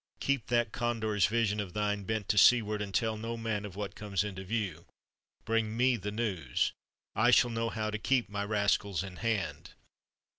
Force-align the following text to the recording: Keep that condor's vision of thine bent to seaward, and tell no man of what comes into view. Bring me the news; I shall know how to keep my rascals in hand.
Keep 0.19 0.47
that 0.47 0.71
condor's 0.71 1.27
vision 1.27 1.59
of 1.59 1.73
thine 1.73 2.05
bent 2.05 2.27
to 2.29 2.35
seaward, 2.39 2.81
and 2.81 2.91
tell 2.91 3.17
no 3.17 3.37
man 3.37 3.65
of 3.65 3.75
what 3.75 3.93
comes 3.93 4.23
into 4.23 4.43
view. 4.43 4.85
Bring 5.45 5.77
me 5.77 5.95
the 5.95 6.09
news; 6.11 6.73
I 7.13 7.29
shall 7.29 7.51
know 7.51 7.69
how 7.69 7.91
to 7.91 7.99
keep 7.99 8.27
my 8.27 8.43
rascals 8.43 9.03
in 9.03 9.17
hand. 9.17 9.75